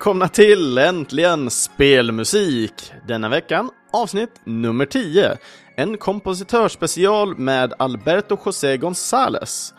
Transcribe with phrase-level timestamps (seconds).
[0.00, 2.92] välkomna till Äntligen Spelmusik!
[3.08, 5.38] Denna veckan avsnitt nummer 10.
[5.76, 9.74] En kompositörspecial med Alberto José González.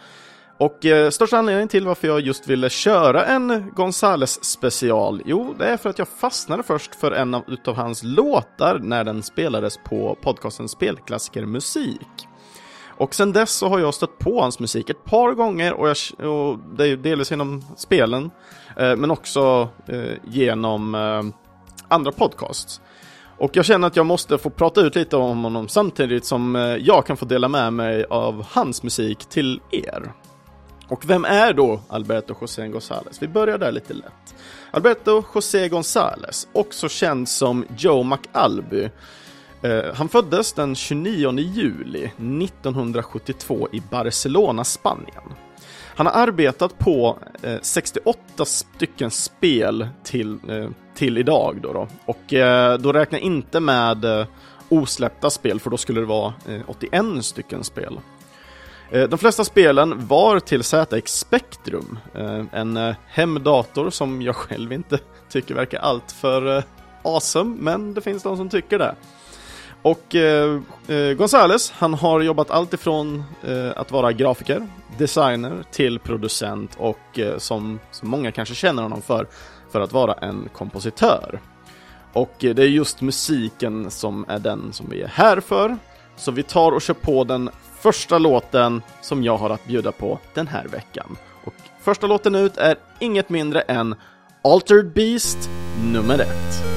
[0.59, 5.65] Och eh, största anledningen till varför jag just ville köra en Gonzales special, jo, det
[5.65, 9.77] är för att jag fastnade först för en av utav hans låtar när den spelades
[9.77, 12.30] på podcasten Spelklassiker Musik.
[13.01, 16.29] Och sen dess så har jag stött på hans musik ett par gånger och, jag,
[16.29, 18.31] och det är delvis genom spelen,
[18.77, 21.23] eh, men också eh, genom eh,
[21.87, 22.81] andra podcasts.
[23.37, 26.61] Och jag känner att jag måste få prata ut lite om honom samtidigt som eh,
[26.61, 30.11] jag kan få dela med mig av hans musik till er.
[30.87, 33.17] Och vem är då Alberto José González?
[33.19, 34.35] Vi börjar där lite lätt.
[34.71, 38.89] Alberto José González, också känd som Joe McAlby.
[39.61, 45.23] Eh, han föddes den 29 juli 1972 i Barcelona, Spanien.
[45.95, 51.87] Han har arbetat på eh, 68 stycken spel till, eh, till idag då, då.
[52.05, 54.25] och eh, då räknar jag inte med eh,
[54.69, 57.99] osläppta spel för då skulle det vara eh, 81 stycken spel.
[58.91, 61.99] Eh, de flesta spelen var till ZX Spectrum,
[62.51, 64.99] en hemdator som jag själv inte
[65.29, 66.63] tycker verkar allt för
[67.03, 68.95] awesome, men det finns de som tycker det.
[69.81, 74.67] Och eh, eh, Gonzales, han har jobbat allt ifrån eh, att vara grafiker,
[74.97, 79.27] designer till producent och eh, som, som många kanske känner honom för,
[79.71, 81.39] för att vara en kompositör.
[82.13, 85.77] Och eh, det är just musiken som är den som vi är här för.
[86.15, 87.49] Så vi tar och kör på den
[87.79, 91.17] första låten som jag har att bjuda på den här veckan.
[91.43, 93.95] Och första låten ut är inget mindre än
[94.43, 95.49] Altered Beast
[95.93, 96.70] nummer ett.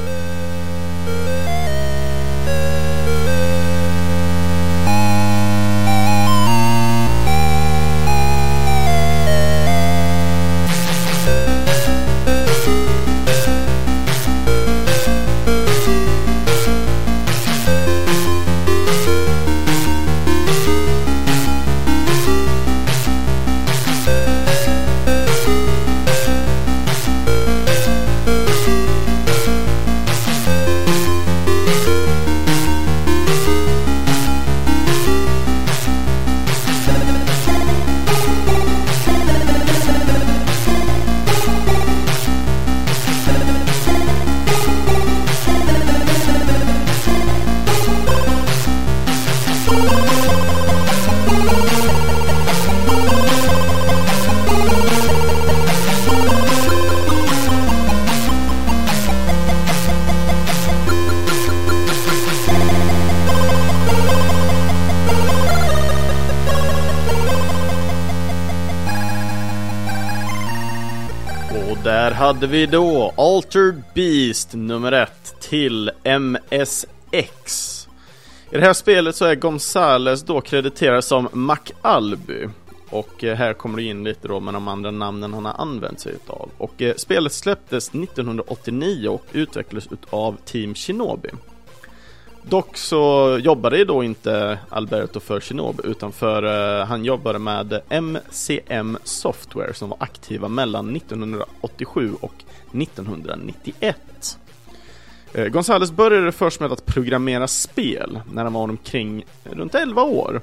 [72.24, 77.88] Hade vi då Altered Beast nummer ett till MSX.
[78.50, 82.48] I det här spelet så är Gonzales då krediterad som MacAlby.
[82.90, 86.00] Och eh, här kommer det in lite då med de andra namnen han har använt
[86.00, 86.50] sig utav.
[86.58, 91.30] Och eh, spelet släpptes 1989 och utvecklades utav Team Shinobi.
[92.48, 97.80] Dock så jobbade ju då inte Alberto för Shinobi utan för uh, han jobbade med
[97.88, 104.38] MCM Software som var aktiva mellan 1987 och 1991.
[105.34, 110.02] Uh, eh, Gonzales började först med att programmera spel när han var omkring runt 11
[110.02, 110.40] år.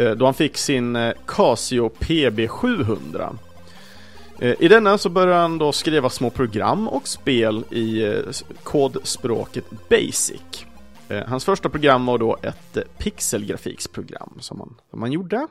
[0.00, 3.36] Uh, då han fick sin Casio PB700.
[4.58, 8.14] I denna så började han då skriva små program och spel i
[8.62, 10.66] kodspråket Basic.
[11.08, 15.46] Eh, hans första program var då ett eh, pixelgrafiksprogram som han, som han gjorde.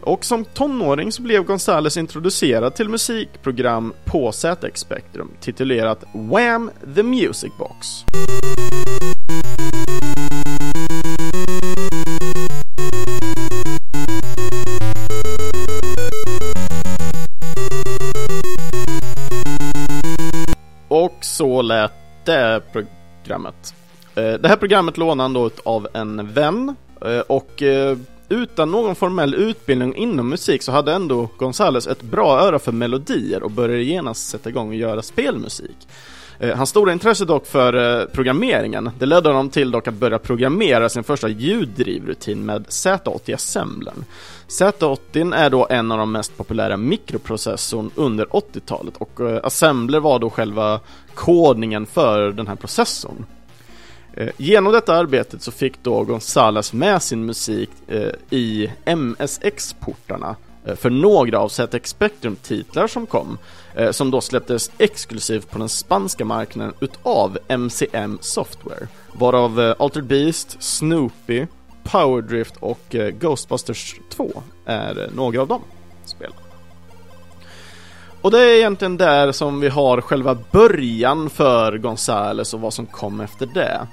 [0.00, 6.70] Och som tonåring så blev Gonzales introducerad till musikprogram på ZX Spectrum titulerat Wham!
[6.94, 8.04] The Music Box.
[20.88, 21.92] Och så lät
[22.24, 23.74] det programmet.
[24.14, 27.96] Eh, det här programmet lånade han då av en vän eh, och eh,
[28.28, 33.42] utan någon formell utbildning inom musik så hade ändå Gonzales ett bra öra för melodier
[33.42, 35.76] och började genast sätta igång och göra spelmusik.
[36.54, 41.04] Hans stora intresse dock för programmeringen, det ledde honom till dock att börja programmera sin
[41.04, 44.04] första ljuddrivrutin med Z80 Assemblen.
[44.48, 50.30] Z80 är då en av de mest populära mikroprocessorn under 80-talet och Assembler var då
[50.30, 50.80] själva
[51.14, 53.26] kodningen för den här processorn.
[54.14, 60.76] Eh, genom detta arbetet så fick då Gonzales med sin musik eh, i MSX-portarna eh,
[60.76, 63.38] för några av ZX Spectrum-titlar som kom,
[63.90, 71.46] som då släpptes exklusivt på den spanska marknaden utav MCM Software, varav Altered Beast, Snoopy,
[71.82, 75.62] Powerdrift och Ghostbusters 2 är några av dem.
[78.22, 82.86] Och det är egentligen där som vi har själva början för Gonzales och vad som
[82.86, 83.86] kom efter det.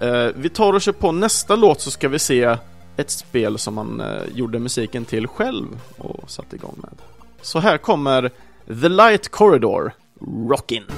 [0.00, 2.56] Eh, vi tar och kör på nästa låt så ska vi se
[2.96, 5.66] ett spel som han eh, gjorde musiken till själv
[5.98, 6.94] och satte igång med.
[7.42, 8.30] Så här kommer
[8.66, 10.90] The Light Corridor Rockin'.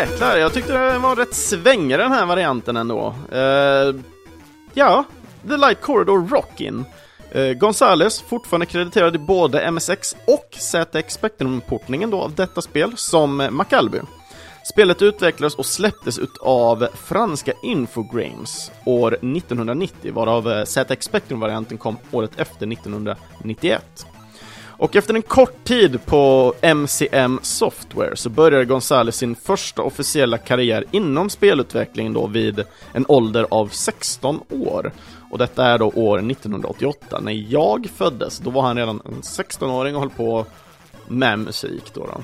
[0.00, 3.14] Jäklar, jag tyckte det var rätt svängig den här varianten ändå.
[3.32, 4.00] Uh,
[4.74, 5.04] ja,
[5.48, 6.84] The Light Corridor Rockin.
[7.36, 13.48] Uh, Gonzales, fortfarande krediterad i både MSX och ZX Spectrum-portningen då av detta spel som
[13.50, 13.98] Macalby.
[14.64, 22.30] Spelet utvecklades och släpptes av franska Infogrames år 1990, varav eh, ZX Spectrum-varianten kom året
[22.36, 24.06] efter 1991.
[24.80, 30.84] Och efter en kort tid på MCM Software så började Gonzales sin första officiella karriär
[30.90, 34.92] inom spelutveckling då vid en ålder av 16 år.
[35.30, 37.20] Och detta är då år 1988.
[37.20, 40.46] När jag föddes, då var han redan en 16-åring och höll på
[41.08, 42.00] med musik då.
[42.00, 42.22] då.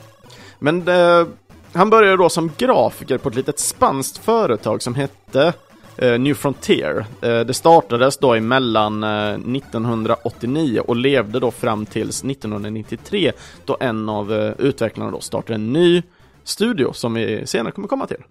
[0.58, 1.26] Men det,
[1.72, 5.52] han började då som grafiker på ett litet spanskt företag som hette
[5.98, 7.06] Eh, New Frontier.
[7.20, 13.32] Eh, det startades då emellan eh, 1989 och levde då fram tills 1993
[13.64, 16.02] då en av utvecklarna då startade en ny
[16.44, 18.24] studio som vi senare kommer komma till.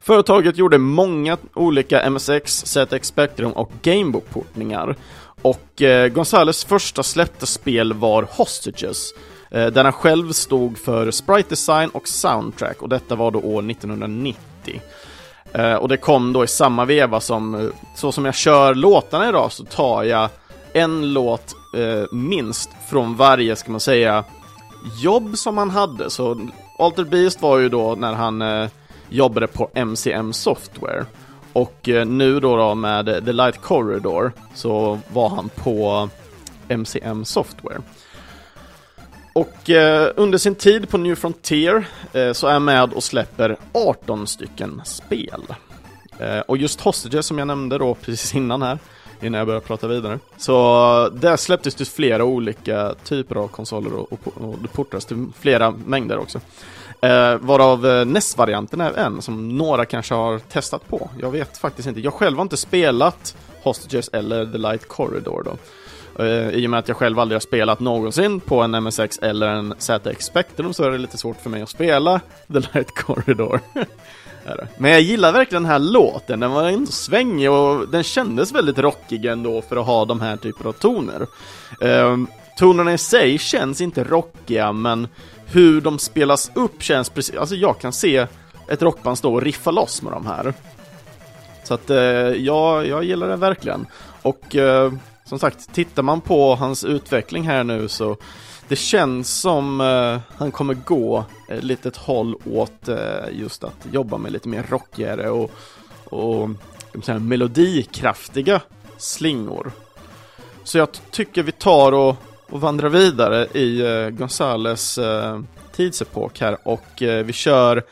[0.00, 4.96] Företaget gjorde många olika MSX, ZX Spectrum och Gamebook-portningar
[5.42, 9.12] och eh, Gonzales första släppta spel var Hostages
[9.50, 13.70] eh, där han själv stod för sprite design och soundtrack och detta var då år
[13.70, 14.80] 1990.
[15.52, 19.28] Eh, och det kom då i samma veva som, eh, så som jag kör låtarna
[19.28, 20.28] idag så tar jag
[20.72, 24.24] en låt eh, minst från varje, ska man säga,
[25.02, 26.10] jobb som han hade.
[26.10, 26.48] Så
[26.78, 28.68] Alter Beast var ju då när han eh,
[29.08, 31.04] jobbade på MCM Software.
[31.52, 36.08] Och eh, nu då, då med The Light Corridor så var han på
[36.68, 37.80] MCM Software.
[39.38, 43.56] Och eh, under sin tid på New Frontier eh, så är jag med och släpper
[43.72, 45.42] 18 stycken spel.
[46.18, 48.78] Eh, och just Hostages som jag nämnde då precis innan här,
[49.20, 50.18] innan jag började prata vidare.
[50.36, 50.54] Så
[51.04, 55.26] eh, där släpptes det flera olika typer av konsoler och, och, och det portades till
[55.40, 56.40] flera mängder också.
[57.00, 61.10] Eh, varav eh, NES-varianten är en som några kanske har testat på.
[61.20, 62.00] Jag vet faktiskt inte.
[62.00, 65.56] Jag själv har inte spelat Hostages eller The Light Corridor då.
[66.18, 69.46] Eh, I och med att jag själv aldrig har spelat någonsin på en MSX eller
[69.46, 73.60] en ZX Spectrum så är det lite svårt för mig att spela The Light Corridor.
[74.78, 78.78] Men jag gillar verkligen den här låten, den var ändå svängig och den kändes väldigt
[78.78, 81.26] rockig ändå för att ha de här typerna av toner.
[81.80, 82.16] Eh,
[82.58, 85.08] tonerna i sig känns inte rockiga, men
[85.46, 88.26] hur de spelas upp känns precis, alltså jag kan se
[88.68, 90.54] ett rockband stå och riffa loss med de här.
[91.64, 93.86] Så att eh, ja, jag gillar det verkligen.
[94.22, 94.56] Och
[95.28, 98.16] som sagt, tittar man på hans utveckling här nu så
[98.68, 102.96] det känns som uh, han kommer gå ett litet håll åt uh,
[103.32, 105.50] just att jobba med lite mer rockigare och,
[106.04, 106.48] och
[107.02, 108.60] säga, melodikraftiga
[108.98, 109.72] slingor.
[110.64, 112.16] Så jag tycker vi tar och,
[112.46, 115.40] och vandrar vidare i uh, Gonzales uh,
[115.72, 117.82] tidsepok här och vi kör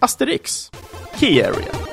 [0.00, 0.70] Asterix,
[1.18, 1.85] Key Area.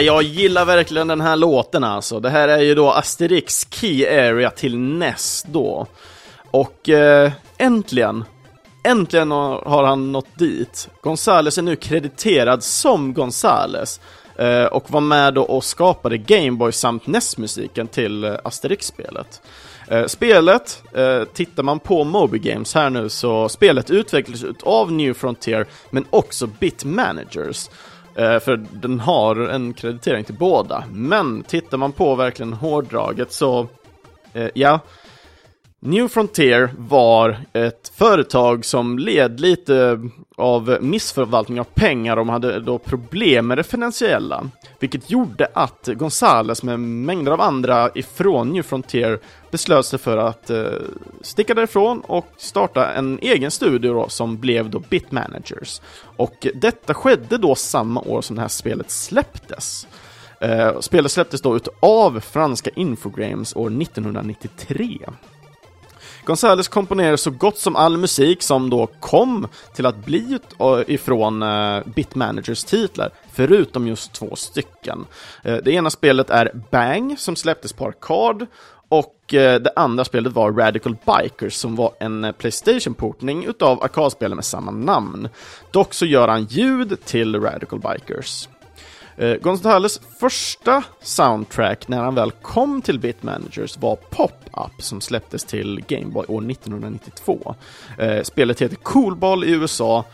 [0.00, 2.20] Ja, jag gillar verkligen den här låten alltså.
[2.20, 5.86] Det här är ju då Asterix Key Area till NES då.
[6.50, 8.24] Och eh, äntligen,
[8.82, 10.88] äntligen har han nått dit.
[11.00, 14.00] Gonzales är nu krediterad som Gonzales
[14.36, 19.42] eh, och var med då och skapade Gameboy samt NES-musiken till eh, Asterix-spelet.
[19.88, 25.14] Eh, spelet, eh, tittar man på Moby Games här nu så spelet utvecklades av New
[25.14, 27.68] Frontier men också Bit Managers.
[28.14, 30.84] Eh, för den har en kreditering till båda.
[30.92, 33.68] Men tittar man på verkligen hårdraget så,
[34.32, 34.80] eh, ja,
[35.82, 40.00] New Frontier var ett företag som led lite
[40.36, 42.16] av missförvaltning av pengar.
[42.16, 47.90] De hade då problem med det finansiella, vilket gjorde att Gonzales med mängder av andra
[47.94, 49.18] ifrån New Frontier
[49.50, 50.64] beslöt sig för att eh,
[51.20, 55.80] sticka därifrån och starta en egen studio då, som blev då Bit Managers.
[56.16, 59.86] Och detta skedde då samma år som det här spelet släpptes.
[60.40, 64.98] Eh, spelet släpptes då utav franska Infogrames år 1993.
[66.24, 71.42] Gonzales komponerade så gott som all musik som då kom till att bli eh, ifrån
[71.42, 75.06] eh, Bitmanagers titlar, förutom just två stycken.
[75.42, 78.46] Eh, det ena spelet är Bang, som släpptes på arkad,
[78.88, 84.70] och det andra spelet var Radical Bikers, som var en Playstation-portning utav arkadspelet med samma
[84.70, 85.28] namn.
[85.70, 88.48] Dock så gör han ljud till Radical Bikers.
[89.20, 95.84] Eh, Gonzales första soundtrack när han väl kom till Bitmanagers var Pop-Up som släpptes till
[95.88, 97.54] Gameboy år 1992.
[97.98, 100.04] Eh, spelet heter Coolball i USA.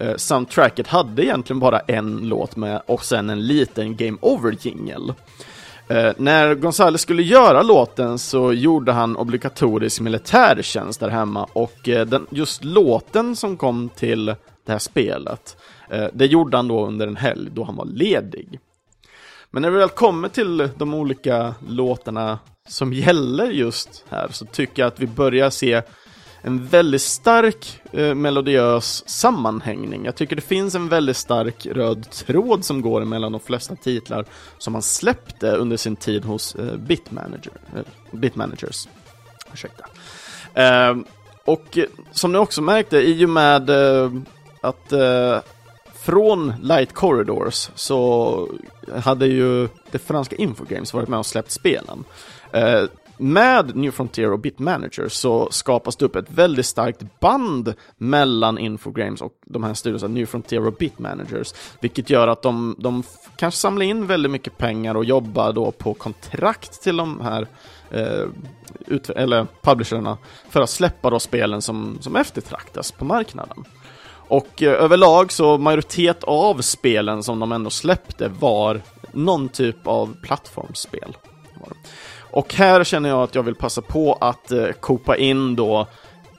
[0.00, 5.14] Eh, soundtracket hade egentligen bara en låt med och sen en liten Game Over-jingel.
[5.88, 12.06] Eh, när Gonzales skulle göra låten så gjorde han obligatorisk militärtjänst där hemma och eh,
[12.06, 14.34] den, just låten som kom till
[14.66, 15.56] det här spelet
[15.90, 18.60] eh, det gjorde han då under en helg då han var ledig.
[19.50, 24.82] Men när vi väl kommer till de olika låtarna som gäller just här så tycker
[24.82, 25.82] jag att vi börjar se
[26.46, 30.04] en väldigt stark eh, melodiös sammanhängning.
[30.04, 34.24] Jag tycker det finns en väldigt stark röd tråd som går mellan de flesta titlar
[34.58, 37.82] som han släppte under sin tid hos eh, Bitmanager, eh,
[38.18, 38.88] Bitmanagers.
[39.52, 39.84] Ursäkta.
[40.54, 40.96] Eh,
[41.44, 41.78] och
[42.12, 44.12] som ni också märkte, i och med eh,
[44.68, 45.38] att eh,
[45.94, 48.48] från Light Corridors så
[48.94, 52.04] hade ju det franska Infogames varit med och släppt spelen.
[52.52, 52.82] Eh,
[53.18, 58.58] med New Frontier och Bit Manager så skapas det upp ett väldigt starkt band mellan
[58.58, 63.02] Infogrames och de här studierna, New Frontier och Bit Managers, vilket gör att de, de
[63.36, 67.46] kanske samlar in väldigt mycket pengar och jobbar då på kontrakt till de här
[67.90, 68.28] eh,
[69.16, 70.18] eller publisherna
[70.48, 73.64] för att släppa då spelen som, som eftertraktas på marknaden.
[74.28, 78.80] Och eh, överlag så majoritet av spelen som de ändå släppte var
[79.12, 81.16] någon typ av plattformsspel.
[82.30, 85.86] Och här känner jag att jag vill passa på att eh, kopa in då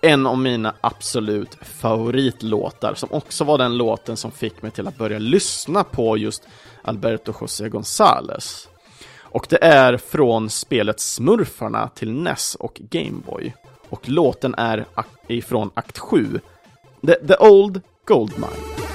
[0.01, 4.97] en av mina absolut favoritlåtar, som också var den låten som fick mig till att
[4.97, 6.47] börja lyssna på just
[6.81, 8.67] Alberto José González.
[9.21, 13.53] Och det är från spelet Smurfarna till NES och Gameboy.
[13.89, 14.85] Och låten är
[15.27, 16.39] ifrån akt 7,
[17.03, 18.86] The, the old gold mine.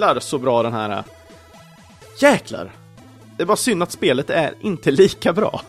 [0.00, 1.04] Jäklar så bra den här är.
[2.18, 2.70] Jäklar!
[3.36, 5.60] Det är bara synd att spelet är inte lika bra.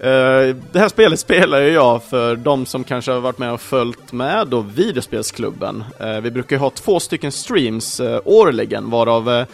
[0.00, 3.60] Uh, det här spelet spelar ju jag för de som kanske har varit med och
[3.60, 5.84] följt med då videospelsklubben.
[6.00, 9.46] Uh, vi brukar ju ha två stycken streams uh, årligen, varav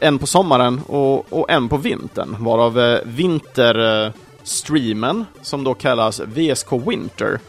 [0.00, 2.36] en på sommaren och, och, en på vintern.
[2.38, 7.40] Varav vinterstreamen, som då kallas VSK Winter,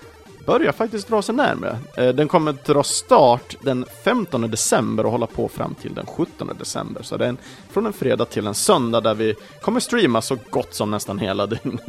[0.45, 1.77] börjar faktiskt dra sig närmare.
[1.97, 6.05] Eh, den kommer att dra start den 15 december och hålla på fram till den
[6.05, 7.03] 17 december.
[7.03, 7.37] Så det är en,
[7.71, 11.45] från en fredag till en söndag där vi kommer streama så gott som nästan hela
[11.63, 11.87] dygnet.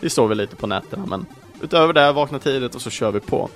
[0.00, 1.26] Vi sover lite på nätterna men
[1.62, 3.48] utöver det vaknar tidigt och så kör vi på.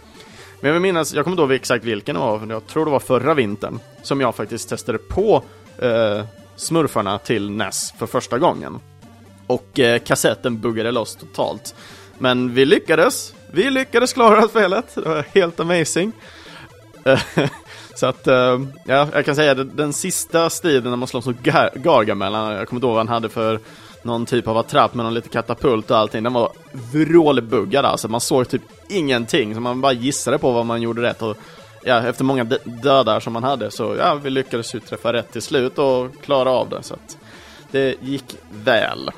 [0.60, 2.90] Men jag vill minnas, jag kommer inte ihåg exakt vilken det var, jag tror det
[2.90, 5.42] var förra vintern som jag faktiskt testade på
[5.78, 6.24] eh,
[6.56, 8.78] smurfarna till NES för första gången.
[9.46, 11.74] Och eh, kassetten buggade loss totalt.
[12.18, 16.12] Men vi lyckades, vi lyckades klara spelet, det var helt amazing.
[17.04, 17.20] Eh,
[17.94, 21.42] så att, eh, ja, jag kan säga att den sista striden när man slåss mot
[21.42, 23.60] Gar Gargamel, eh, jag kommer inte ihåg vad han hade för
[24.02, 28.20] någon typ av attrapp med någon liten katapult och allting, den var vrålbuggad alltså, man
[28.20, 31.22] såg typ ingenting, så man bara gissade på vad man gjorde rätt.
[31.22, 31.36] Och
[31.84, 35.42] ja, efter många dödar som man hade så ja, vi lyckades ju träffa rätt till
[35.42, 37.18] slut och klara av det, så att
[37.70, 39.10] det gick väl.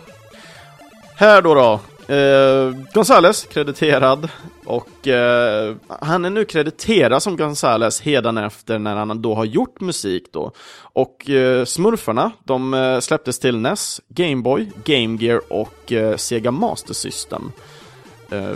[1.16, 4.28] Här då då, Eh, Gonzales krediterad
[4.64, 10.24] och eh, han är nu krediterad som Gonzales efter när han då har gjort musik
[10.32, 10.52] då.
[10.80, 16.94] Och eh, Smurfarna, de eh, släpptes till NES, Gameboy, Game Gear och eh, Sega Master
[16.94, 17.52] System.
[18.30, 18.52] Eh,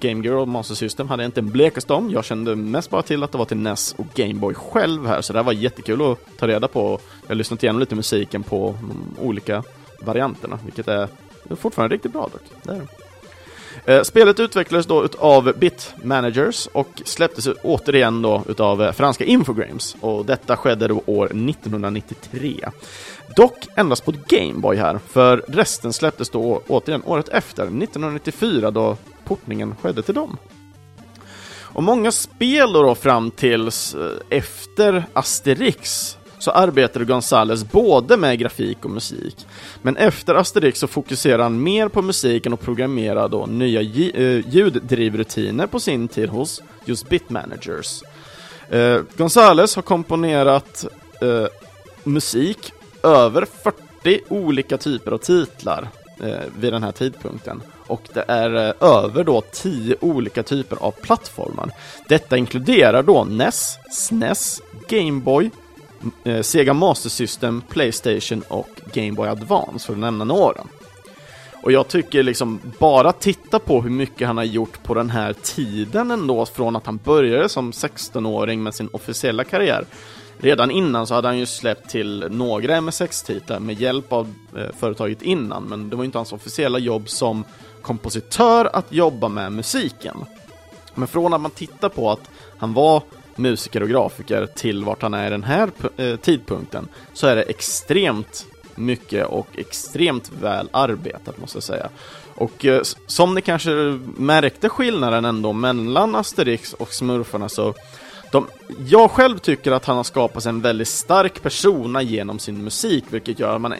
[0.00, 2.10] Game Gear och Master System hade jag inte en blekaste om.
[2.10, 5.32] Jag kände mest bara till att det var till NES och Gameboy själv här, så
[5.32, 7.00] det här var jättekul att ta reda på.
[7.22, 9.62] Jag har lyssnat igenom lite musiken på de olika
[10.00, 11.08] varianterna, vilket är
[11.48, 12.42] det är fortfarande riktigt bra dock.
[12.62, 12.86] Det är det.
[13.88, 19.96] Eh, spelet utvecklades då utav Bit Managers och släpptes återigen då utav eh, franska Infogrames
[20.00, 22.68] och detta skedde då år 1993.
[23.36, 29.74] Dock endast på Gameboy här, för resten släpptes då återigen året efter, 1994 då portningen
[29.82, 30.36] skedde till dem.
[31.60, 38.38] Och många spel då, då fram tills eh, efter Asterix så arbetade Gonzales både med
[38.38, 39.46] grafik och musik.
[39.82, 45.66] Men efter Asterix så fokuserade han mer på musiken och programmerade då nya eh, ljuddrivrutiner
[45.66, 48.02] på sin tid hos just Bitmanagers.
[48.74, 50.84] Uh, Gonzales har komponerat
[51.22, 51.46] uh,
[52.04, 52.72] musik
[53.02, 55.88] över 40 olika typer av titlar
[56.24, 58.50] uh, vid den här tidpunkten och det är
[58.84, 61.70] över då 10 olika typer av plattformar.
[62.08, 65.50] Detta inkluderar då NES, SNES, Gameboy,
[66.24, 70.64] Eh, Sega Master System, Playstation och Game Boy Advance för att nämna några.
[71.62, 75.32] Och jag tycker liksom, bara titta på hur mycket han har gjort på den här
[75.32, 79.84] tiden ändå, från att han började som 16-åring med sin officiella karriär.
[80.38, 85.22] Redan innan så hade han ju släppt till några MSX-titlar med hjälp av eh, företaget
[85.22, 87.44] innan, men det var inte hans officiella jobb som
[87.82, 90.24] kompositör att jobba med musiken.
[90.94, 93.02] Men från att man tittar på att han var
[93.38, 97.42] musiker och grafiker till vart han är i den här eh, tidpunkten så är det
[97.42, 101.88] extremt mycket och extremt väl arbetat måste jag säga.
[102.34, 103.70] Och eh, som ni kanske
[104.16, 107.74] märkte skillnaden ändå mellan Asterix och Smurfarna så
[108.32, 108.46] de,
[108.86, 113.38] jag själv tycker att han har skapat en väldigt stark persona genom sin musik, vilket
[113.38, 113.78] gör att man e-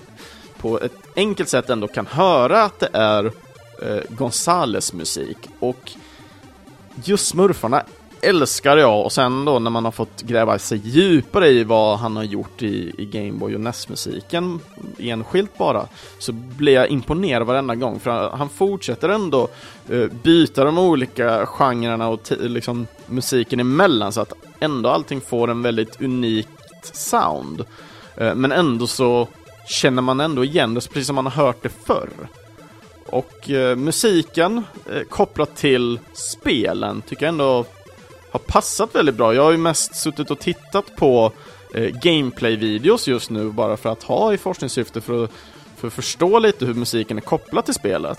[0.59, 3.25] på ett enkelt sätt ändå kan höra att det är
[3.83, 5.38] eh, Gonzales musik.
[5.59, 5.92] Och
[7.05, 7.83] just Smurfarna
[8.23, 12.17] älskar jag och sen då när man har fått gräva sig djupare i vad han
[12.17, 14.61] har gjort i, i Gameboy och NES-musiken
[14.99, 19.49] enskilt bara så blir jag imponerad varenda gång för han fortsätter ändå
[19.91, 25.63] uh, byta de olika genrerna och liksom musiken emellan så att ändå allting får en
[25.63, 27.65] väldigt unikt sound.
[28.21, 29.29] Uh, men ändå så
[29.69, 32.11] känner man ändå igen det precis som man har hört det förr.
[33.07, 34.65] Och uh, musiken
[35.09, 37.65] kopplat till spelen tycker jag ändå
[38.38, 39.35] har passat väldigt bra.
[39.35, 41.33] Jag har ju mest suttit och tittat på
[41.74, 45.31] eh, gameplay-videos just nu bara för att ha i forskningssyfte för att,
[45.77, 48.18] för att förstå lite hur musiken är kopplad till spelet.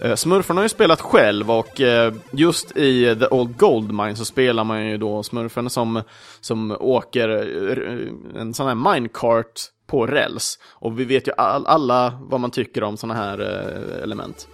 [0.00, 4.64] Eh, Smurfarna har ju spelat själv och eh, just i The Old Goldmine så spelar
[4.64, 6.02] man ju då smurfarna som,
[6.40, 10.58] som åker eh, en sån här minecart på räls.
[10.64, 14.48] Och vi vet ju all, alla vad man tycker om såna här eh, element.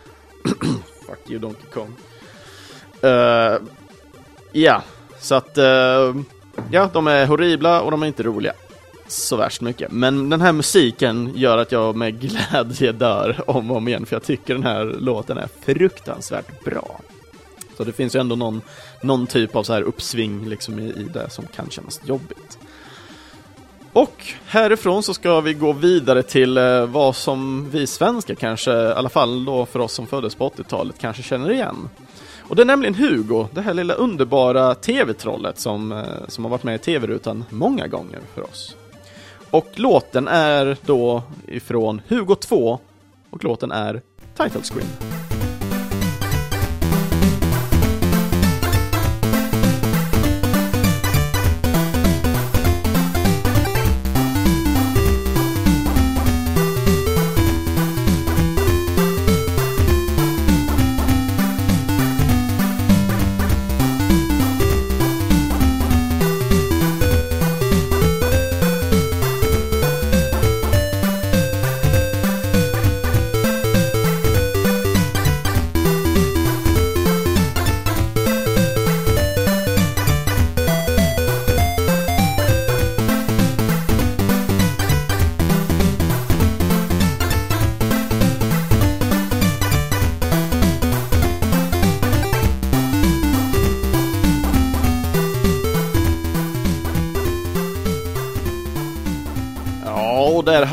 [1.07, 1.95] Fuck you Donkey Kong.
[3.01, 3.61] Eh, uh,
[4.53, 4.83] yeah
[5.21, 6.15] så att, eh,
[6.71, 8.53] ja, de är horribla och de är inte roliga.
[9.09, 9.93] Så värst mycket.
[9.93, 14.17] Men den här musiken gör att jag med glädje dör om och om igen, för
[14.17, 17.01] jag tycker den här låten är fruktansvärt bra.
[17.77, 18.61] Så det finns ju ändå någon,
[19.03, 22.59] någon typ av så här uppsving liksom i, i det som kan kännas jobbigt.
[23.97, 28.93] Och härifrån så ska vi gå vidare till eh, vad som vi svenskar kanske, i
[28.93, 31.89] alla fall då för oss som föddes på 80-talet, kanske känner igen.
[32.49, 36.63] Och det är nämligen Hugo, det här lilla underbara tv-trollet som, eh, som har varit
[36.63, 38.77] med i tv-rutan många gånger för oss.
[39.51, 42.79] Och låten är då ifrån Hugo 2
[43.31, 44.03] och låten är
[44.37, 45.16] Title Screen.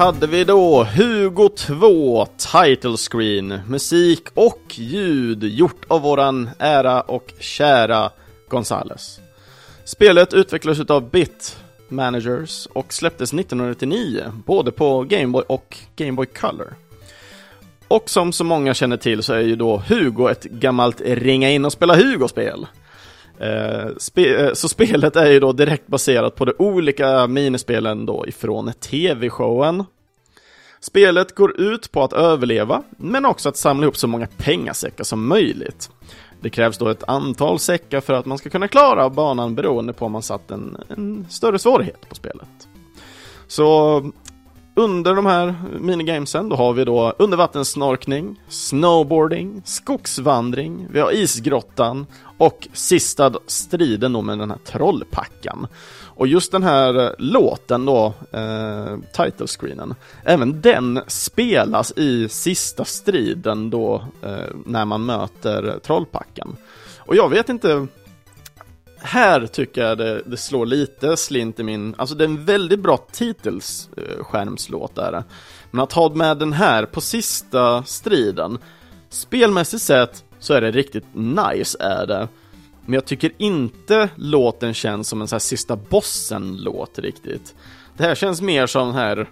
[0.04, 7.34] Hade vi då Hugo 2 Title Screen, musik och ljud gjort av våran ära och
[7.40, 8.12] kära
[8.50, 9.20] Gonzales.
[9.86, 11.58] Spelet utvecklades av Bit
[11.90, 16.74] Managers och släpptes 1999, både på Gameboy och Game Boy Color.
[17.88, 21.66] Och som så många känner till så är ju då Hugo ett gammalt ringa in
[21.66, 22.68] och spela Hugo-spel.
[23.40, 28.28] Eh, spe eh, så spelet är ju då direkt baserat på de olika minispelen då
[28.28, 29.84] ifrån tv-showen.
[30.80, 35.28] Spelet går ut på att överleva, men också att samla ihop så många pengasäckar som
[35.28, 35.90] möjligt.
[36.42, 40.06] Det krävs då ett antal säckar för att man ska kunna klara banan beroende på
[40.06, 42.68] om man satt en, en större svårighet på spelet.
[43.48, 44.12] Så
[44.76, 52.06] under de här minigamesen då har vi då undervattenssnorkning, snowboarding, skogsvandring, vi har isgrottan
[52.38, 55.68] och sista striden då med den här trollpackan.
[56.16, 62.86] Och just den här eh, låten då, eh, title screenen, även den spelas i sista
[62.86, 66.56] striden då eh, när man möter trollpackan.
[66.98, 67.88] Och jag vet inte
[69.04, 72.80] här tycker jag det, det, slår lite slint i min, alltså det är en väldigt
[72.80, 75.24] bra titelskärmslåt där.
[75.72, 78.58] Men att ha med den här på sista striden,
[79.10, 82.28] spelmässigt sett så är det riktigt nice är det.
[82.86, 87.56] Men jag tycker inte låten känns som en sån här sista bossen-låt riktigt.
[87.98, 89.30] Det här känns mer som här,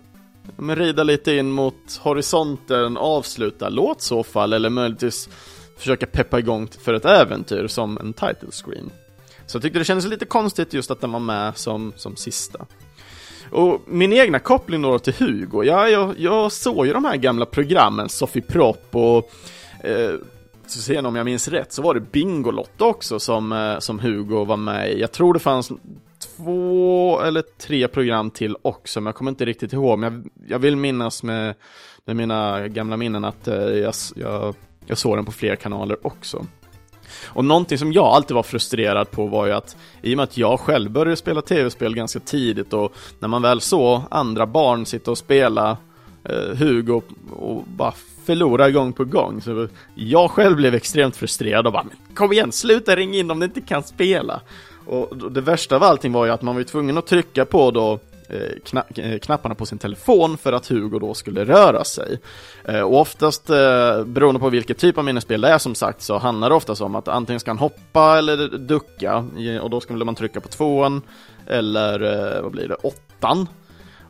[0.58, 5.30] men rida lite in mot horisonten, avsluta låt så fall, eller möjligtvis
[5.78, 8.92] försöka peppa igång för ett äventyr som en title screen.
[9.52, 12.66] Så jag tyckte det kändes lite konstigt just att den var med som, som sista.
[13.52, 17.46] Och min egna koppling då till Hugo, ja, jag, jag såg ju de här gamla
[17.46, 19.32] programmen, Sofie Propp och
[19.84, 20.16] eh,
[20.68, 24.46] så sen om jag minns rätt så var det Bingolotto också som, eh, som Hugo
[24.46, 25.00] var med i.
[25.00, 25.72] Jag tror det fanns
[26.20, 30.00] två eller tre program till också, men jag kommer inte riktigt ihåg.
[30.00, 31.56] Men jag, jag vill minnas med,
[32.06, 36.46] med mina gamla minnen att eh, jag, jag, jag såg den på fler kanaler också.
[37.26, 40.38] Och någonting som jag alltid var frustrerad på var ju att i och med att
[40.38, 45.12] jag själv började spela tv-spel ganska tidigt och när man väl såg andra barn sitta
[45.12, 45.78] och spela
[46.24, 47.02] eh, Hugo
[47.36, 47.93] och bara
[48.26, 49.41] förlora gång på gång.
[49.41, 53.45] Så jag själv blev extremt frustrerad och bara Kom igen, sluta ringa in om ni
[53.45, 54.41] inte kan spela!
[54.86, 58.00] Och det värsta av allting var ju att man var tvungen att trycka på då
[58.32, 62.20] Eh, kna eh, knapparna på sin telefon för att Hugo då skulle röra sig.
[62.65, 63.48] Eh, och oftast,
[64.06, 66.96] beroende på vilket typ av minnesspel det är som sagt, så handlar det oftast om
[66.96, 69.26] att antingen ska han hoppa eller ducka,
[69.62, 71.02] och då skulle man trycka på tvåan,
[71.48, 73.48] eller vad blir det, åttan.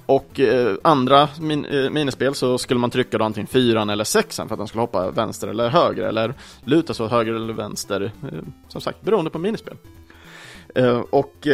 [0.06, 4.48] Och eh, andra min eh, minispel så skulle man trycka då antingen fyran eller sexan
[4.48, 6.34] för att han skulle hoppa vänster eller höger eller
[6.66, 8.12] luta sig åt höger eller vänster.
[8.32, 9.78] Eh, som sagt, beroende på minispel.
[11.10, 11.48] och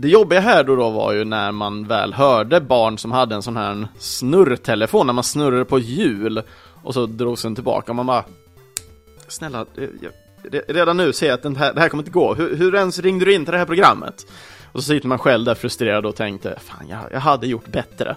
[0.00, 3.42] det jobbiga här då, då var ju när man väl hörde barn som hade en
[3.42, 6.42] sån här snurrtelefon, när man snurrade på hjul
[6.82, 8.24] och så drogs den tillbaka och man bara
[9.28, 12.34] Snälla, eh, jag, redan nu ser jag att den här, det här kommer inte gå.
[12.34, 14.26] Hur, hur ens ringde du in till det här programmet?
[14.72, 18.16] Och så sitter man själv där frustrerad och tänkte, fan jag, jag hade gjort bättre.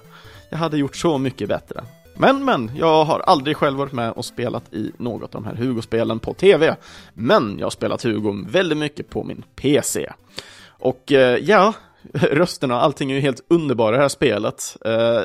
[0.49, 1.83] Jag hade gjort så mycket bättre.
[2.15, 5.55] Men, men, jag har aldrig själv varit med och spelat i något av de här
[5.55, 6.75] Hugo-spelen på TV.
[7.13, 10.11] Men jag har spelat Hugo väldigt mycket på min PC.
[10.81, 11.73] Och eh, ja,
[12.13, 14.77] rösterna och allting är ju helt underbara i det här spelet.
[14.85, 15.21] Eh,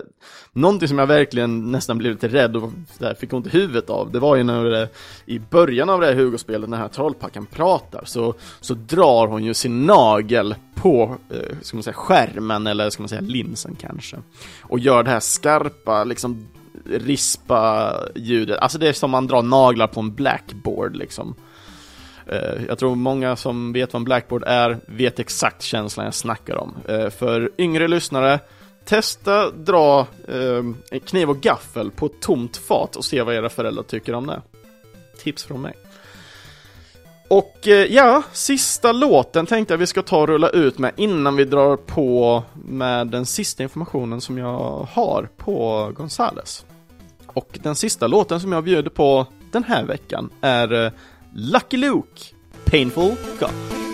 [0.53, 4.13] någonting som jag verkligen nästan blev lite rädd och där fick ont i huvudet av,
[4.13, 4.89] det var ju när det,
[5.27, 9.45] i början av det här Hugo-spelet, när den här trollpackan pratar, så, så drar hon
[9.45, 14.17] ju sin nagel på, eh, ska man säga, skärmen, eller ska man säga linsen kanske.
[14.61, 16.49] Och gör det här skarpa, liksom
[16.85, 21.35] rispa ljudet, alltså det är som man drar naglar på en blackboard liksom.
[22.27, 26.57] Eh, jag tror många som vet vad en blackboard är vet exakt känslan jag snackar
[26.57, 26.77] om.
[26.89, 28.41] Eh, för yngre lyssnare,
[28.85, 33.83] testa dra eh, kniv och gaffel på ett tomt fat och se vad era föräldrar
[33.83, 34.43] tycker om det.
[35.23, 35.75] Tips från mig.
[37.29, 41.37] Och eh, ja, sista låten tänkte jag vi ska ta och rulla ut med innan
[41.37, 46.65] vi drar på med den sista informationen som jag har på Gonzales.
[47.27, 50.93] Och den sista låten som jag bjuder på den här veckan är
[51.39, 52.33] Lucky Luke,
[52.65, 53.86] Painful God.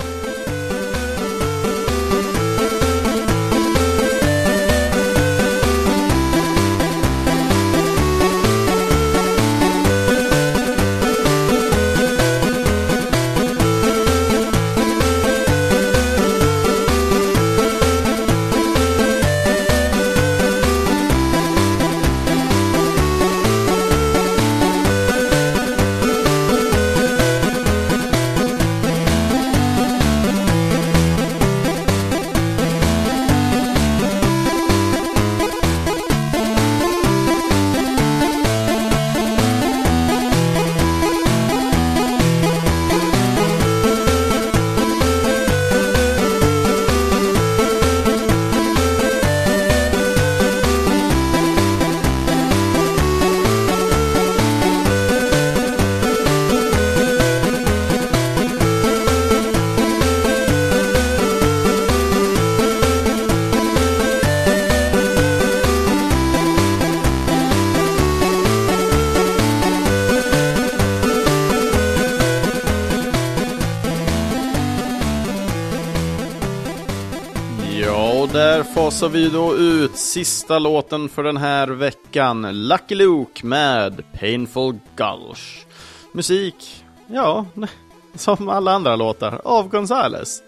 [78.93, 85.67] Fasar vi då ut sista låten för den här veckan, Lucky Luke med Painful Gulch.
[86.13, 87.47] Musik, ja,
[88.15, 90.43] som alla andra låtar, av Gonzales.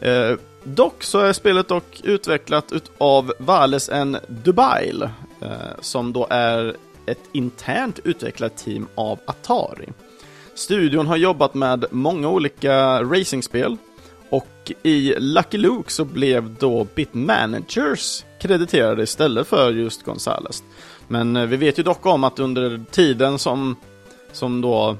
[0.00, 0.32] Eh,
[0.64, 5.02] dock så är spelet dock utvecklat av Vales en Dubail,
[5.40, 9.88] eh, som då är ett internt utvecklat team av Atari.
[10.54, 13.76] Studion har jobbat med många olika racingspel,
[14.30, 20.62] och i Lucky Luke så blev då Bit Managers krediterade istället för just Gonzales.
[21.08, 23.76] Men eh, vi vet ju dock om att under tiden som,
[24.32, 24.96] som då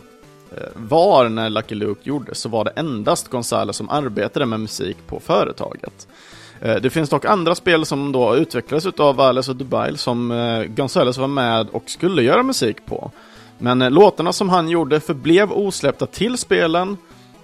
[0.57, 4.97] eh, var när Lucky Luke gjordes så var det endast Gonzales som arbetade med musik
[5.07, 6.09] på företaget.
[6.61, 11.19] Eh, det finns dock andra spel som då utvecklades av Vales och Dubai som Gonzales
[11.19, 13.11] var med och skulle göra musik på.
[13.59, 16.97] Men låtarna som han gjorde förblev osläppta till spelen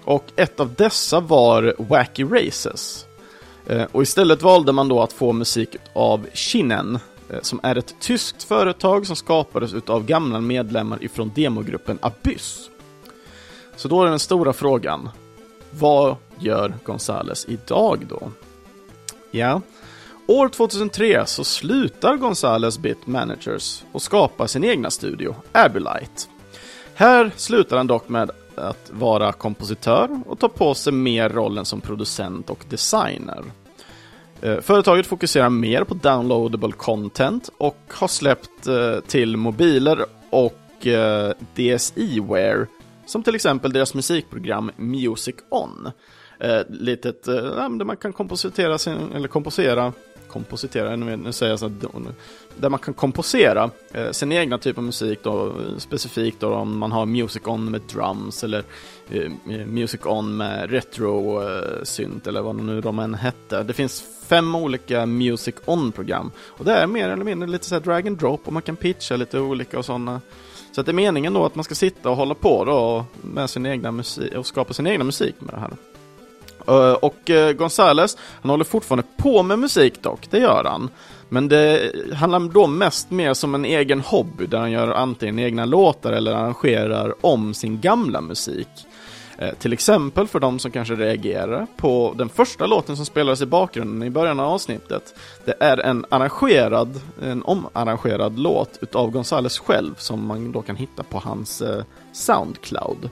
[0.05, 3.07] och ett av dessa var Wacky Races.
[3.67, 6.99] Eh, och istället valde man då att få musik av Shinen,
[7.31, 12.71] eh, som är ett tyskt företag som skapades av gamla medlemmar ifrån demogruppen Abyss.
[13.77, 15.11] Så då är den stora frågan,
[15.71, 18.31] vad gör Gonzales idag då?
[19.31, 19.61] Ja,
[20.27, 26.29] år 2003 så slutar Gonzales Bit Managers och skapar sin egna studio, Abylight.
[26.95, 31.81] Här slutar han dock med att vara kompositör och ta på sig mer rollen som
[31.81, 33.45] producent och designer.
[34.43, 41.33] Eh, företaget fokuserar mer på downloadable content och har släppt eh, till mobiler och eh,
[41.55, 42.67] DSI-ware,
[43.07, 45.91] som till exempel deras musikprogram Music On.
[46.45, 49.93] Eh, litet eh, där man kan kompositera sin, eller komposera
[50.35, 51.71] kompositera, nu säger jag så
[52.57, 56.93] där man kan komposera eh, sin egna typ av musik då, specifikt då om man
[56.93, 58.65] har Music On med drums eller
[59.11, 63.63] eh, eh Music On med retro eh, synt eller vad nu de än hette.
[63.63, 68.07] Det finns fem olika Music On-program och det är mer eller mindre lite så drag
[68.07, 70.21] and drop och man kan pitcha lite olika och sådana.
[70.73, 73.51] Så att det är meningen då att man ska sitta och hålla på då med
[73.51, 75.71] sin egna musik och skapa sin egna musik med det här.
[76.69, 80.91] Eh, och eh, Gonzales, han håller fortfarande på med musik dock, det gör han.
[81.29, 85.65] Men det handlar då mest mer som en egen hobby där han gör antingen egna
[85.65, 88.69] låtar eller arrangerar om sin gamla musik.
[89.39, 93.47] Eh, till exempel för de som kanske reagerar på den första låten som spelades i
[93.47, 95.15] bakgrunden i början av avsnittet.
[95.45, 101.03] Det är en arrangerad, en omarrangerad låt utav Gonzales själv som man då kan hitta
[101.03, 101.63] på hans
[102.13, 103.11] Soundcloud.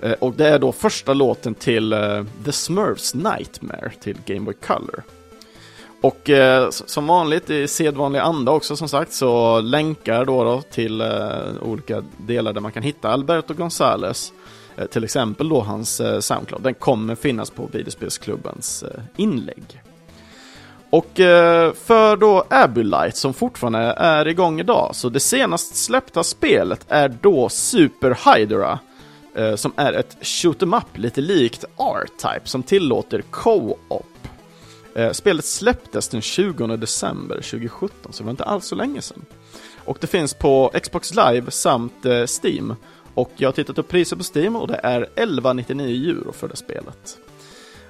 [0.00, 4.54] Eh, och det är då första låten till eh, The Smurfs Nightmare till Game Boy
[4.54, 5.02] Color.
[6.00, 11.00] Och eh, som vanligt i sedvanlig anda också som sagt så länkar då, då till
[11.00, 11.08] eh,
[11.62, 14.32] olika delar där man kan hitta Alberto Gonzales.
[14.76, 16.62] Eh, till exempel då hans eh, Soundcloud.
[16.62, 19.82] Den kommer finnas på videospelsklubbens eh, inlägg.
[20.90, 26.86] Och eh, för då Light som fortfarande är igång idag, så det senast släppta spelet
[26.88, 28.78] är då Super Hydra.
[29.36, 34.06] Eh, som är ett shoot em up lite likt R-Type som tillåter co-op.
[34.94, 39.24] Eh, spelet släpptes den 20 december 2017, så det var inte alls så länge sedan.
[39.84, 42.74] Och det finns på Xbox Live samt eh, Steam.
[43.14, 46.56] Och jag har tittat upp priset på Steam och det är 11,99 euro för det
[46.56, 47.18] spelet.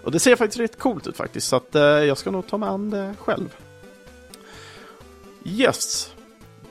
[0.03, 1.69] Och det ser faktiskt riktigt coolt ut faktiskt, så att
[2.07, 3.57] jag ska nog ta mig an det själv.
[5.45, 6.11] Yes,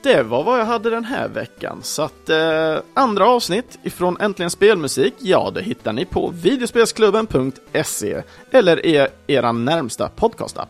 [0.05, 1.79] det var vad jag hade den här veckan.
[1.81, 8.85] Så att eh, andra avsnitt ifrån Äntligen Spelmusik, ja det hittar ni på videospelsklubben.se eller
[8.85, 10.69] er, närmsta podcastapp.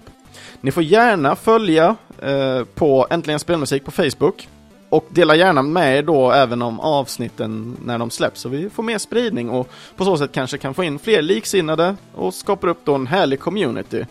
[0.62, 4.48] Ni får gärna följa eh, på Äntligen Spelmusik på Facebook
[4.89, 8.84] och dela gärna med er då även om avsnitten när de släpps så vi får
[8.84, 12.80] mer spridning och på så sätt kanske kan få in fler liksinnade och skapar upp
[12.84, 14.06] då en härlig community.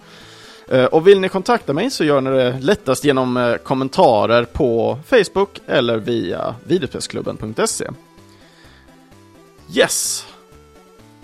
[0.68, 4.98] Eh, och vill ni kontakta mig så gör ni det lättast genom eh, kommentarer på
[5.07, 7.90] Facebook eller via videospelsklubben.se.
[9.74, 10.27] Yes!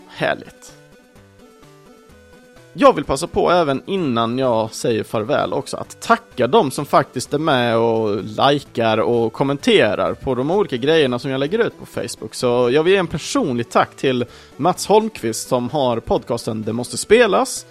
[0.09, 0.73] Härligt!
[2.73, 7.35] Jag vill passa på även innan jag säger farväl också att tacka de som faktiskt
[7.35, 11.87] är med och likar och kommenterar på de olika grejerna som jag lägger ut på
[11.87, 12.35] Facebook.
[12.35, 14.25] Så jag vill ge en personlig tack till
[14.57, 17.67] Mats Holmqvist som har podcasten Det måste spelas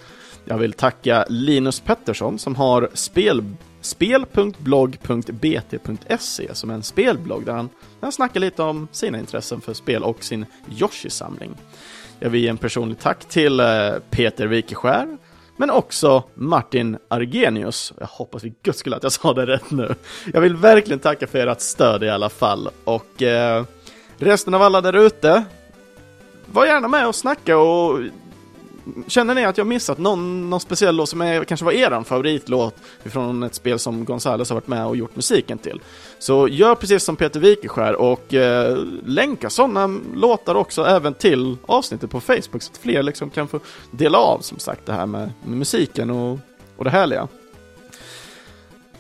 [0.45, 3.43] jag vill tacka Linus Pettersson som har spel,
[3.82, 7.69] spel.blogg.bt.se som är en spelblogg där han,
[8.02, 10.45] han snackar lite om sina intressen för spel och sin
[10.80, 11.56] Yoshi-samling.
[12.19, 15.17] Jag vill ge en personlig tack till eh, Peter Wikeskär,
[15.58, 17.93] men också Martin Argenius.
[17.99, 19.95] Jag hoppas vid guds skull att jag sa det rätt nu.
[20.34, 22.69] Jag vill verkligen tacka för ert stöd i alla fall.
[22.84, 23.63] Och eh,
[24.17, 25.43] resten av alla där ute,
[26.45, 27.99] var gärna med och snacka och
[29.08, 32.75] Känner ni att jag missat någon, någon speciell låt som är, kanske var er favoritlåt
[33.06, 35.82] från ett spel som Gonzales har varit med och gjort musiken till?
[36.19, 42.10] Så gör precis som Peter Wikeskär och eh, länka sådana låtar också även till avsnittet
[42.10, 43.60] på Facebook så att fler liksom kan få
[43.91, 46.39] dela av som sagt det här med, med musiken och,
[46.78, 47.28] och det härliga.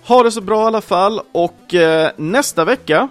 [0.03, 3.09] Ha det så bra i alla fall och eh, nästa vecka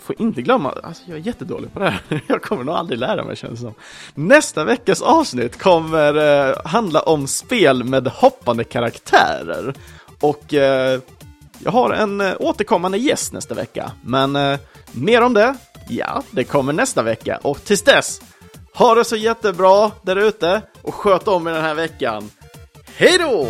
[0.00, 2.22] får inte glömma, alltså jag är jättedålig på det här.
[2.26, 3.74] Jag kommer nog aldrig lära mig känns det som.
[4.14, 9.74] Nästa veckas avsnitt kommer eh, handla om spel med hoppande karaktärer.
[10.20, 11.00] Och eh,
[11.58, 13.92] jag har en eh, återkommande gäst nästa vecka.
[14.04, 14.58] Men eh,
[14.92, 15.54] mer om det,
[15.88, 17.38] ja, det kommer nästa vecka.
[17.42, 18.20] Och tills dess,
[18.74, 22.30] ha det så jättebra där ute och sköt om i den här veckan.
[22.96, 23.46] Hej då!